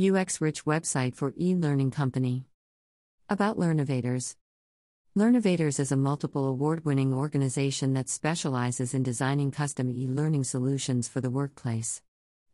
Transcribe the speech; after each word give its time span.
UX 0.00 0.40
rich 0.40 0.64
website 0.64 1.14
for 1.14 1.34
e 1.38 1.54
learning 1.54 1.90
company. 1.90 2.46
About 3.28 3.58
Learnnovators 3.58 4.34
Learnnovators 5.14 5.78
is 5.78 5.92
a 5.92 5.96
multiple 5.96 6.46
award 6.46 6.86
winning 6.86 7.12
organization 7.12 7.92
that 7.92 8.08
specializes 8.08 8.94
in 8.94 9.02
designing 9.02 9.50
custom 9.50 9.90
e 9.90 10.06
learning 10.06 10.44
solutions 10.44 11.06
for 11.06 11.20
the 11.20 11.28
workplace. 11.28 12.00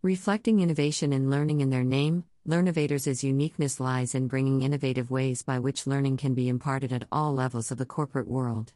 Reflecting 0.02 0.58
innovation 0.58 1.12
in 1.12 1.30
learning 1.30 1.60
in 1.60 1.70
their 1.70 1.84
name, 1.84 2.24
Learnnovators' 2.48 3.22
uniqueness 3.22 3.78
lies 3.78 4.16
in 4.16 4.26
bringing 4.26 4.62
innovative 4.62 5.12
ways 5.12 5.42
by 5.42 5.60
which 5.60 5.86
learning 5.86 6.16
can 6.16 6.34
be 6.34 6.48
imparted 6.48 6.92
at 6.92 7.06
all 7.12 7.32
levels 7.32 7.70
of 7.70 7.78
the 7.78 7.86
corporate 7.86 8.26
world. 8.26 8.72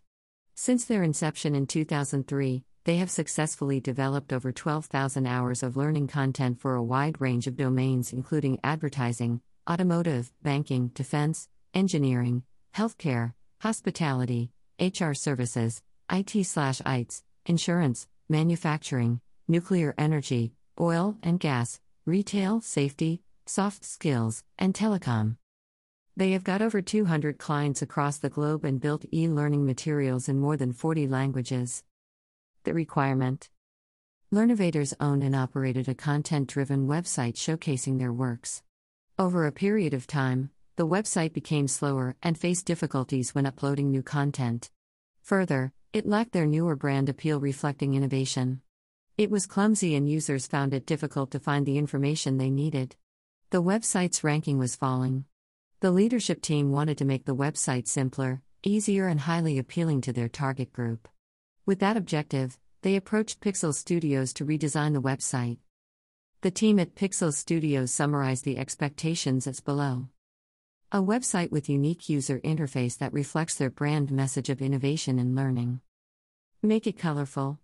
Since 0.55 0.84
their 0.84 1.02
inception 1.02 1.57
in 1.57 1.66
2003, 1.66 2.62
they 2.91 2.96
have 2.96 3.09
successfully 3.09 3.79
developed 3.79 4.32
over 4.32 4.50
12,000 4.50 5.25
hours 5.25 5.62
of 5.62 5.77
learning 5.77 6.09
content 6.09 6.59
for 6.59 6.75
a 6.75 6.82
wide 6.82 7.20
range 7.20 7.46
of 7.46 7.57
domains, 7.57 8.12
including 8.12 8.59
advertising, 8.64 9.40
automotive, 9.70 10.32
banking, 10.43 10.89
defense, 10.89 11.48
engineering, 11.72 12.43
healthcare, 12.75 13.32
hospitality, 13.61 14.50
HR 14.81 15.12
services, 15.12 15.81
IT/ITES, 16.11 17.22
insurance, 17.46 18.08
manufacturing, 18.29 19.20
nuclear 19.46 19.95
energy, 19.96 20.53
oil 20.81 21.17
and 21.22 21.39
gas, 21.39 21.79
retail, 22.07 22.61
safety, 22.61 23.22
soft 23.46 23.84
skills, 23.84 24.43
and 24.59 24.75
telecom. 24.75 25.36
They 26.17 26.32
have 26.32 26.43
got 26.43 26.61
over 26.61 26.82
200 26.82 27.39
clients 27.39 27.82
across 27.82 28.18
the 28.18 28.31
globe 28.31 28.64
and 28.64 28.81
built 28.81 29.04
e 29.12 29.29
learning 29.29 29.64
materials 29.64 30.29
in 30.29 30.40
more 30.40 30.57
than 30.57 30.72
40 30.72 31.07
languages. 31.07 31.84
The 32.64 32.75
requirement 32.75 33.48
Learnnovators 34.31 34.92
owned 35.01 35.25
and 35.25 35.34
operated 35.34 35.89
a 35.89 35.95
content 35.95 36.47
driven 36.47 36.87
website 36.87 37.34
showcasing 37.34 37.98
their 37.98 38.12
works. 38.12 38.62
Over 39.19 39.47
a 39.47 39.53
period 39.53 39.95
of 39.95 40.06
time, 40.06 40.51
the 40.77 40.87
website 40.87 41.33
became 41.33 41.67
slower 41.69 42.17
and 42.23 42.37
faced 42.39 42.67
difficulties 42.67 43.34
when 43.34 43.47
uploading 43.47 43.91
new 43.91 44.03
content. 44.03 44.71
Further, 45.23 45.73
it 45.95 46.07
lacked 46.07 46.33
their 46.33 46.47
newer 46.47 46.77
brand 46.77 47.09
appeal 47.09 47.41
reflecting 47.41 47.95
innovation. 47.95 48.61
It 49.17 49.31
was 49.31 49.47
clumsy 49.47 49.95
and 49.95 50.09
users 50.09 50.47
found 50.47 50.75
it 50.75 50.87
difficult 50.87 51.31
to 51.31 51.41
find 51.41 51.65
the 51.65 51.79
information 51.79 52.37
they 52.37 52.51
needed. 52.51 52.95
The 53.51 53.62
website's 53.62 54.23
ranking 54.23 54.59
was 54.59 54.77
falling. 54.77 55.25
The 55.81 55.91
leadership 55.91 56.43
team 56.43 56.73
wanted 56.73 56.99
to 56.99 57.06
make 57.06 57.25
the 57.25 57.34
website 57.34 57.89
simpler, 57.89 58.43
easier, 58.62 59.09
and 59.09 59.21
highly 59.21 59.59
appealing 59.59 60.03
to 60.03 60.12
their 60.12 60.29
target 60.29 60.75
group. 60.75 61.09
With 61.71 61.79
that 61.79 61.97
objective, 61.97 62.59
they 62.83 62.97
approached 62.97 63.41
Pixel 63.41 63.73
Studios 63.73 64.33
to 64.33 64.45
redesign 64.45 64.93
the 64.93 65.01
website. 65.01 65.59
The 66.41 66.51
team 66.51 66.81
at 66.81 66.97
Pixel 66.97 67.33
Studios 67.33 67.93
summarized 67.93 68.45
the 68.45 68.59
expectations 68.59 69.47
as 69.47 69.61
below. 69.61 70.09
A 70.91 71.01
website 71.01 71.53
with 71.53 71.69
unique 71.69 72.09
user 72.09 72.41
interface 72.41 72.99
that 72.99 73.12
reflects 73.12 73.55
their 73.55 73.71
brand 73.71 74.11
message 74.11 74.49
of 74.49 74.61
innovation 74.61 75.21
and 75.21 75.37
learning. 75.37 75.81
Make 76.61 76.89
it 76.89 76.99
colorful. 76.99 77.61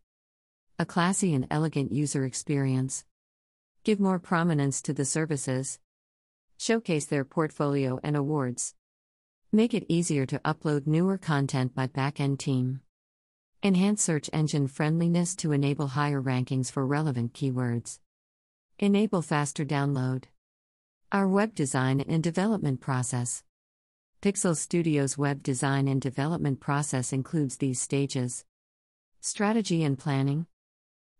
A 0.79 0.87
classy 0.87 1.35
and 1.35 1.48
elegant 1.51 1.91
user 1.91 2.25
experience. 2.25 3.05
Give 3.83 3.98
more 3.98 4.20
prominence 4.20 4.81
to 4.83 4.93
the 4.93 5.05
services. 5.05 5.81
Showcase 6.57 7.07
their 7.07 7.25
portfolio 7.25 7.98
and 8.05 8.17
awards. 8.17 8.77
Make 9.51 9.75
it 9.75 9.85
easier 9.89 10.27
to 10.27 10.39
upload 10.45 10.87
newer 10.87 11.19
content 11.19 11.75
by 11.75 11.89
backend 11.89 12.39
team. 12.39 12.83
Enhance 13.62 14.03
search 14.03 14.29
engine 14.33 14.69
friendliness 14.69 15.35
to 15.37 15.51
enable 15.51 15.89
higher 15.89 16.21
rankings 16.21 16.71
for 16.71 16.87
relevant 16.87 17.33
keywords. 17.33 17.98
Enable 18.79 19.23
faster 19.23 19.65
download. 19.65 20.25
Our 21.11 21.27
web 21.27 21.55
design 21.55 22.01
and 22.03 22.23
development 22.23 22.81
process. 22.81 23.43
Pixel 24.21 24.57
Studio's 24.57 25.17
web 25.17 25.43
design 25.43 25.89
and 25.89 26.01
development 26.01 26.61
process 26.61 27.13
includes 27.13 27.57
these 27.57 27.81
stages 27.81 28.45
strategy 29.20 29.83
and 29.83 29.98
planning, 29.98 30.47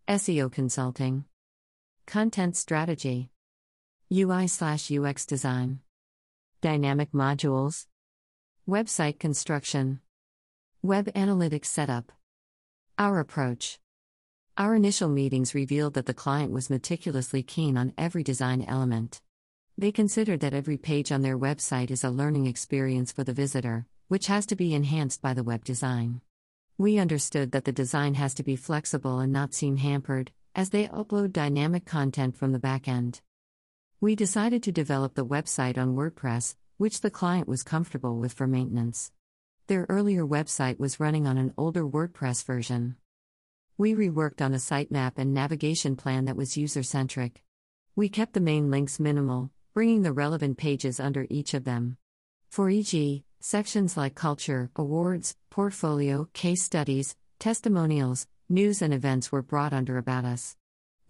SEO 0.07 0.49
consulting, 0.51 1.25
content 2.05 2.55
strategy, 2.55 3.29
UI/UX 4.13 5.25
design, 5.25 5.79
dynamic 6.61 7.11
modules, 7.11 7.87
website 8.69 9.19
construction, 9.19 9.99
web 10.81 11.07
analytics 11.13 11.65
setup. 11.65 12.13
Our 12.99 13.19
approach. 13.19 13.77
Our 14.57 14.73
initial 14.73 15.07
meetings 15.07 15.53
revealed 15.53 15.93
that 15.93 16.07
the 16.07 16.15
client 16.15 16.51
was 16.51 16.71
meticulously 16.71 17.43
keen 17.43 17.77
on 17.77 17.93
every 17.95 18.23
design 18.23 18.65
element. 18.67 19.21
They 19.77 19.91
considered 19.91 20.39
that 20.39 20.55
every 20.55 20.77
page 20.77 21.11
on 21.11 21.21
their 21.21 21.37
website 21.37 21.91
is 21.91 22.03
a 22.03 22.09
learning 22.09 22.47
experience 22.47 23.11
for 23.11 23.23
the 23.23 23.33
visitor, 23.33 23.85
which 24.07 24.25
has 24.25 24.47
to 24.47 24.55
be 24.55 24.73
enhanced 24.73 25.21
by 25.21 25.35
the 25.35 25.43
web 25.43 25.63
design. 25.63 26.21
We 26.79 26.97
understood 26.97 27.51
that 27.51 27.65
the 27.65 27.71
design 27.71 28.15
has 28.15 28.33
to 28.33 28.43
be 28.43 28.55
flexible 28.55 29.19
and 29.19 29.31
not 29.31 29.53
seem 29.53 29.77
hampered, 29.77 30.31
as 30.55 30.71
they 30.71 30.87
upload 30.87 31.33
dynamic 31.33 31.85
content 31.85 32.35
from 32.35 32.51
the 32.51 32.57
back 32.57 32.87
end. 32.87 33.21
We 34.01 34.15
decided 34.15 34.63
to 34.63 34.71
develop 34.71 35.13
the 35.13 35.23
website 35.23 35.77
on 35.77 35.95
WordPress, 35.95 36.55
which 36.77 37.01
the 37.01 37.11
client 37.11 37.47
was 37.47 37.61
comfortable 37.61 38.17
with 38.17 38.33
for 38.33 38.47
maintenance. 38.47 39.11
Their 39.67 39.85
earlier 39.89 40.25
website 40.25 40.79
was 40.79 40.97
running 40.97 41.27
on 41.27 41.37
an 41.37 41.53
older 41.57 41.85
WordPress 41.85 42.45
version. 42.45 42.95
We 43.77 43.93
reworked 43.93 44.39
on 44.39 44.53
a 44.53 44.57
sitemap 44.57 45.17
and 45.17 45.33
navigation 45.33 45.97
plan 45.97 46.23
that 46.23 46.37
was 46.37 46.55
user 46.55 46.83
centric. 46.83 47.43
We 47.93 48.07
kept 48.07 48.31
the 48.31 48.39
main 48.39 48.71
links 48.71 48.97
minimal, 48.97 49.51
bringing 49.73 50.03
the 50.03 50.13
relevant 50.13 50.57
pages 50.57 51.01
under 51.01 51.27
each 51.29 51.53
of 51.53 51.65
them. 51.65 51.97
For 52.47 52.69
e.g., 52.69 53.25
sections 53.41 53.97
like 53.97 54.15
culture, 54.15 54.71
awards, 54.77 55.35
portfolio, 55.49 56.29
case 56.31 56.63
studies, 56.63 57.17
testimonials, 57.37 58.25
news, 58.47 58.81
and 58.81 58.93
events 58.93 59.33
were 59.33 59.41
brought 59.41 59.73
under 59.73 59.97
About 59.97 60.23
Us. 60.23 60.55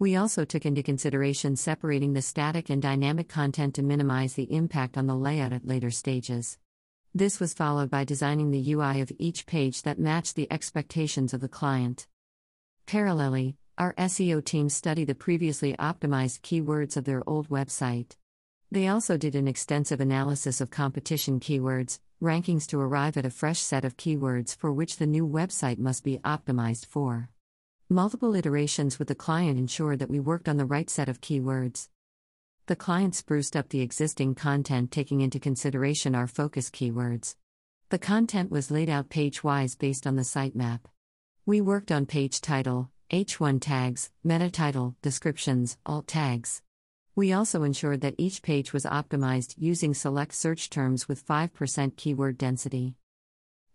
We 0.00 0.16
also 0.16 0.44
took 0.44 0.66
into 0.66 0.82
consideration 0.82 1.54
separating 1.54 2.14
the 2.14 2.22
static 2.22 2.70
and 2.70 2.82
dynamic 2.82 3.28
content 3.28 3.76
to 3.76 3.84
minimize 3.84 4.34
the 4.34 4.52
impact 4.52 4.98
on 4.98 5.06
the 5.06 5.14
layout 5.14 5.52
at 5.52 5.64
later 5.64 5.92
stages. 5.92 6.58
This 7.14 7.40
was 7.40 7.54
followed 7.54 7.88
by 7.88 8.04
designing 8.04 8.50
the 8.50 8.72
UI 8.72 9.00
of 9.00 9.10
each 9.18 9.46
page 9.46 9.82
that 9.82 9.98
matched 9.98 10.36
the 10.36 10.50
expectations 10.52 11.32
of 11.32 11.40
the 11.40 11.48
client. 11.48 12.06
Parallelly, 12.86 13.56
our 13.78 13.94
SEO 13.94 14.44
team 14.44 14.68
studied 14.68 15.06
the 15.06 15.14
previously 15.14 15.74
optimized 15.78 16.40
keywords 16.42 16.96
of 16.96 17.04
their 17.04 17.26
old 17.28 17.48
website. 17.48 18.16
They 18.70 18.88
also 18.88 19.16
did 19.16 19.34
an 19.34 19.48
extensive 19.48 20.00
analysis 20.00 20.60
of 20.60 20.70
competition 20.70 21.40
keywords, 21.40 21.98
rankings 22.22 22.66
to 22.66 22.80
arrive 22.80 23.16
at 23.16 23.24
a 23.24 23.30
fresh 23.30 23.60
set 23.60 23.84
of 23.84 23.96
keywords 23.96 24.54
for 24.54 24.70
which 24.70 24.98
the 24.98 25.06
new 25.06 25.26
website 25.26 25.78
must 25.78 26.04
be 26.04 26.18
optimized 26.18 26.84
for. 26.84 27.30
Multiple 27.88 28.34
iterations 28.34 28.98
with 28.98 29.08
the 29.08 29.14
client 29.14 29.58
ensured 29.58 30.00
that 30.00 30.10
we 30.10 30.20
worked 30.20 30.48
on 30.48 30.58
the 30.58 30.66
right 30.66 30.90
set 30.90 31.08
of 31.08 31.22
keywords. 31.22 31.88
The 32.68 32.76
client 32.76 33.14
spruced 33.14 33.56
up 33.56 33.70
the 33.70 33.80
existing 33.80 34.34
content 34.34 34.90
taking 34.90 35.22
into 35.22 35.40
consideration 35.40 36.14
our 36.14 36.26
focus 36.26 36.68
keywords. 36.68 37.34
The 37.88 37.98
content 37.98 38.50
was 38.50 38.70
laid 38.70 38.90
out 38.90 39.08
page 39.08 39.42
wise 39.42 39.74
based 39.74 40.06
on 40.06 40.16
the 40.16 40.22
sitemap. 40.22 40.80
We 41.46 41.62
worked 41.62 41.90
on 41.90 42.04
page 42.04 42.42
title, 42.42 42.90
H1 43.10 43.62
tags, 43.62 44.10
meta 44.22 44.50
title, 44.50 44.96
descriptions, 45.00 45.78
alt 45.86 46.06
tags. 46.08 46.60
We 47.16 47.32
also 47.32 47.62
ensured 47.62 48.02
that 48.02 48.16
each 48.18 48.42
page 48.42 48.74
was 48.74 48.84
optimized 48.84 49.54
using 49.56 49.94
select 49.94 50.34
search 50.34 50.68
terms 50.68 51.08
with 51.08 51.26
5% 51.26 51.96
keyword 51.96 52.36
density. 52.36 52.96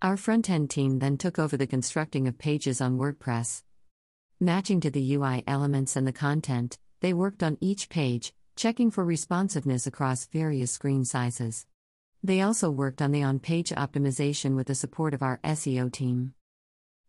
Our 0.04 0.18
front 0.18 0.52
end 0.52 0.70
team 0.70 1.00
then 1.00 1.18
took 1.18 1.40
over 1.40 1.58
the 1.58 1.66
constructing 1.66 2.28
of 2.28 2.38
pages 2.38 2.80
on 2.80 3.00
WordPress. 3.00 3.64
Matching 4.40 4.80
to 4.82 4.92
the 4.92 5.16
UI 5.16 5.44
elements 5.48 5.96
and 5.96 6.06
the 6.06 6.14
content, 6.14 6.78
they 7.00 7.12
worked 7.12 7.42
on 7.42 7.58
each 7.60 7.90
page, 7.90 8.36
checking 8.56 8.92
for 8.92 9.04
responsiveness 9.04 9.88
across 9.88 10.26
various 10.26 10.72
screen 10.72 11.06
sizes. 11.06 11.66
They 12.24 12.42
also 12.42 12.70
worked 12.70 13.02
on 13.02 13.12
the 13.12 13.24
on 13.24 13.40
page 13.40 13.72
optimization 13.72 14.56
with 14.56 14.68
the 14.68 14.76
support 14.76 15.14
of 15.14 15.22
our 15.22 15.40
SEO 15.44 15.92
team. 15.92 16.34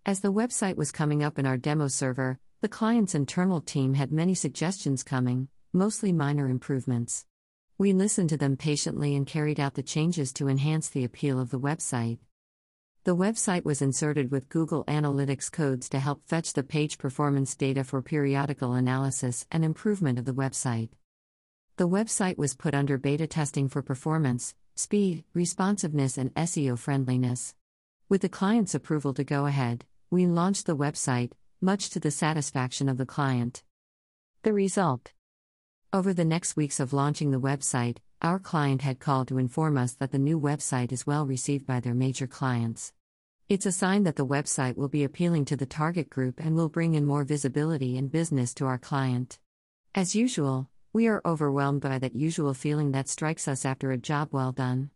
As 0.06 0.20
the 0.20 0.32
website 0.32 0.76
was 0.76 0.92
coming 0.92 1.22
up 1.22 1.38
in 1.38 1.46
our 1.46 1.56
demo 1.56 1.88
server, 1.88 2.38
the 2.60 2.68
client's 2.68 3.14
internal 3.14 3.60
team 3.60 3.94
had 3.94 4.10
many 4.10 4.34
suggestions 4.34 5.02
coming, 5.02 5.48
mostly 5.72 6.12
minor 6.12 6.48
improvements. 6.48 7.26
We 7.76 7.92
listened 7.92 8.30
to 8.30 8.36
them 8.36 8.56
patiently 8.56 9.14
and 9.14 9.26
carried 9.26 9.60
out 9.60 9.74
the 9.74 9.82
changes 9.82 10.32
to 10.34 10.48
enhance 10.48 10.88
the 10.88 11.04
appeal 11.04 11.40
of 11.40 11.50
the 11.50 11.60
website. 11.60 12.18
The 13.04 13.14
website 13.14 13.64
was 13.64 13.82
inserted 13.82 14.30
with 14.30 14.48
Google 14.48 14.84
Analytics 14.86 15.52
codes 15.52 15.88
to 15.90 15.98
help 15.98 16.22
fetch 16.26 16.54
the 16.54 16.62
page 16.62 16.96
performance 16.96 17.54
data 17.54 17.84
for 17.84 18.00
periodical 18.00 18.72
analysis 18.72 19.46
and 19.50 19.64
improvement 19.64 20.18
of 20.18 20.24
the 20.24 20.32
website. 20.32 20.88
The 21.76 21.88
website 21.88 22.38
was 22.38 22.54
put 22.54 22.72
under 22.72 22.98
beta 22.98 23.26
testing 23.26 23.68
for 23.68 23.82
performance, 23.82 24.54
speed, 24.76 25.24
responsiveness, 25.34 26.16
and 26.16 26.32
SEO 26.34 26.78
friendliness. 26.78 27.56
With 28.08 28.22
the 28.22 28.28
client's 28.28 28.76
approval 28.76 29.12
to 29.14 29.24
go 29.24 29.46
ahead, 29.46 29.84
we 30.08 30.24
launched 30.26 30.66
the 30.66 30.76
website, 30.76 31.32
much 31.60 31.90
to 31.90 31.98
the 31.98 32.12
satisfaction 32.12 32.88
of 32.88 32.96
the 32.96 33.04
client. 33.04 33.64
The 34.44 34.52
result 34.52 35.14
Over 35.92 36.14
the 36.14 36.24
next 36.24 36.54
weeks 36.54 36.78
of 36.78 36.92
launching 36.92 37.32
the 37.32 37.40
website, 37.40 37.96
our 38.22 38.38
client 38.38 38.82
had 38.82 39.00
called 39.00 39.26
to 39.28 39.38
inform 39.38 39.76
us 39.76 39.94
that 39.94 40.12
the 40.12 40.18
new 40.18 40.38
website 40.38 40.92
is 40.92 41.08
well 41.08 41.26
received 41.26 41.66
by 41.66 41.80
their 41.80 41.92
major 41.92 42.28
clients. 42.28 42.92
It's 43.48 43.66
a 43.66 43.72
sign 43.72 44.04
that 44.04 44.14
the 44.14 44.24
website 44.24 44.76
will 44.76 44.88
be 44.88 45.02
appealing 45.02 45.46
to 45.46 45.56
the 45.56 45.66
target 45.66 46.08
group 46.08 46.38
and 46.38 46.54
will 46.54 46.68
bring 46.68 46.94
in 46.94 47.04
more 47.04 47.24
visibility 47.24 47.98
and 47.98 48.12
business 48.12 48.54
to 48.54 48.66
our 48.66 48.78
client. 48.78 49.40
As 49.92 50.14
usual, 50.14 50.70
we 50.94 51.08
are 51.08 51.20
overwhelmed 51.26 51.80
by 51.80 51.98
that 51.98 52.14
usual 52.14 52.54
feeling 52.54 52.92
that 52.92 53.08
strikes 53.08 53.48
us 53.48 53.64
after 53.64 53.90
a 53.90 53.98
job 53.98 54.28
well 54.30 54.52
done. 54.52 54.90